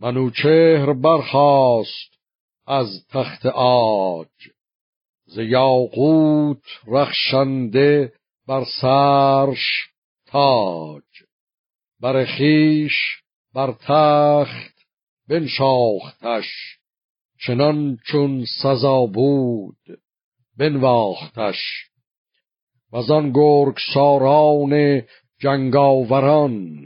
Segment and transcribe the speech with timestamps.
[0.00, 2.14] منوچهر برخاست
[2.66, 4.28] از تخت آج
[5.26, 8.12] ز یاقوت رخشنده
[8.48, 9.88] بر سرش
[10.26, 11.02] تاج.
[12.00, 12.92] بر خیش
[13.54, 14.74] بر تخت
[15.28, 16.78] بنشاختش
[17.46, 20.00] چنان چون سزا بود
[20.58, 21.90] بنواختش.
[22.92, 25.02] و آن گرگ ساران
[25.40, 26.80] جنگاوران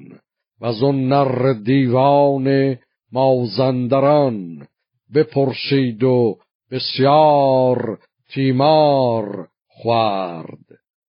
[0.60, 2.76] و آن نر دیوان
[3.14, 4.66] مازندران
[5.14, 6.38] بپرسید و
[6.70, 7.98] بسیار
[8.30, 10.66] تیمار خورد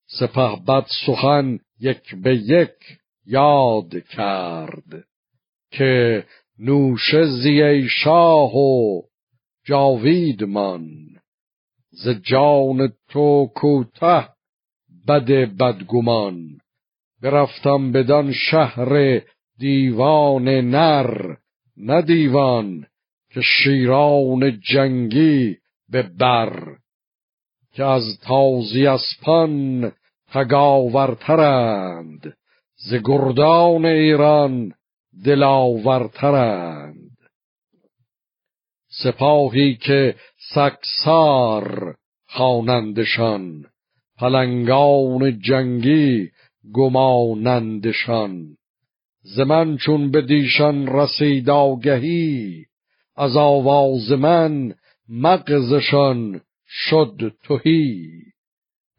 [0.06, 5.04] سپه بد سخن یک به یک یاد کرد
[5.70, 6.24] که
[6.59, 9.02] نوشه زی شاه و
[9.66, 10.88] جاویدمان
[11.90, 14.28] ز جان تو کوته
[15.09, 16.59] بد بدگمان.
[17.23, 19.20] برفتم بدان شهر
[19.59, 21.36] دیوان نر
[21.77, 22.87] نه دیوان
[23.30, 25.57] که شیران جنگی
[25.88, 26.76] به بر
[27.73, 29.93] که از تازی اسپان
[30.32, 32.37] تگاورترند
[32.76, 34.74] ز گردان ایران
[35.24, 37.18] دلاورترند.
[39.02, 40.15] سپاهی که
[40.54, 41.95] سکسار
[42.26, 43.65] خوانندشان
[44.18, 46.30] پلنگان جنگی
[46.74, 48.57] گمانندشان.
[49.24, 52.64] ز من چون به دیشان رسید آگهی
[53.16, 54.74] از آواز من
[55.08, 58.10] مغزشان شد توهی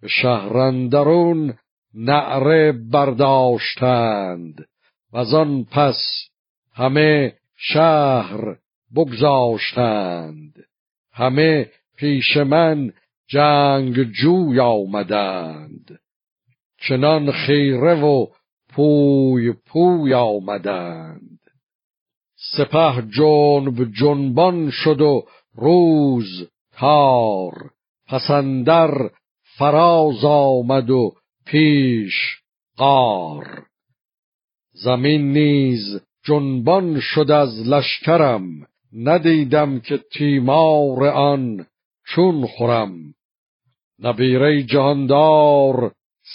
[0.01, 1.53] به شهرندرون
[1.93, 4.67] نعره برداشتند
[5.13, 6.29] و آن پس
[6.73, 8.55] همه شهر
[8.95, 10.65] بگذاشتند.
[11.13, 12.93] همه پیش من
[13.27, 15.99] جنگ جوی آمدند.
[16.87, 18.27] چنان خیره و
[18.75, 21.39] پوی پوی آمدند.
[22.57, 27.53] سپه جنب جنبان شد و روز تار
[28.07, 29.09] پسندر
[29.57, 31.11] فراز آمد و
[31.45, 32.14] پیش
[32.77, 33.65] قار
[34.71, 38.43] زمین نیز جنبان شد از لشکرم
[38.93, 41.65] ندیدم که تیمار آن
[42.08, 43.14] چون خورم.
[43.99, 45.91] نبیره جهاندار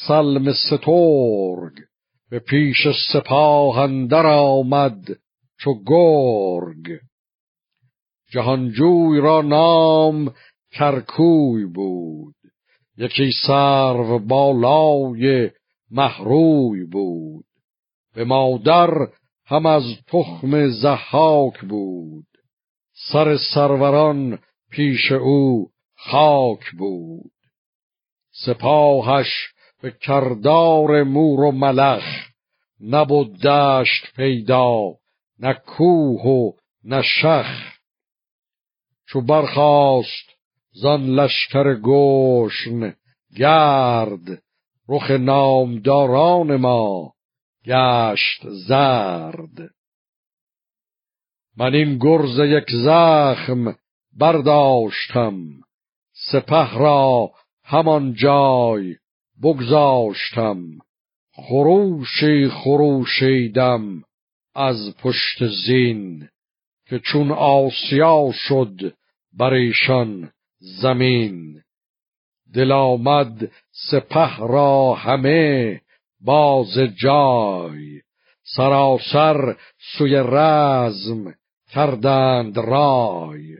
[0.08, 1.89] سلم سترگ
[2.30, 2.76] به پیش
[3.12, 5.04] سپاه اندر آمد
[5.58, 7.00] چو گرگ.
[8.32, 10.34] جهانجوی را نام
[10.72, 12.34] کرکوی بود.
[12.96, 15.50] یکی سرو بالای
[15.90, 17.44] محروی بود.
[18.14, 19.08] به مادر
[19.46, 22.26] هم از تخم زحاک بود.
[23.12, 24.38] سر سروران
[24.70, 27.32] پیش او خاک بود.
[28.44, 29.52] سپاهش
[29.82, 32.30] به کردار مور و ملخ
[32.80, 34.94] نبود دشت پیدا
[35.38, 36.52] نه کوه و
[36.84, 37.76] نه شخ.
[39.06, 40.30] چو برخاست
[40.72, 42.94] زان لشکر گوشن
[43.36, 44.42] گرد
[44.88, 47.12] رخ نامداران ما
[47.66, 49.70] گشت زرد.
[51.56, 53.76] من این گرز یک زخم
[54.12, 55.34] برداشتم
[56.32, 57.30] سپه را
[57.64, 58.96] همان جای
[59.42, 60.62] بگذاشتم.
[61.32, 64.02] خروشی خروشیدم
[64.54, 66.28] از پشت زین
[66.86, 68.94] که چون آسیا شد
[69.32, 71.62] بر ایشان زمین.
[72.54, 73.50] دل آمد
[73.90, 75.80] سپه را همه
[76.20, 78.00] باز جای.
[78.42, 79.56] سراسر
[79.98, 81.34] سوی رزم
[81.72, 83.56] کردند رای.